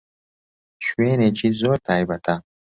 شوێنێکی 0.85 1.49
زۆر 1.59 1.77
تایبەتە. 1.85 2.35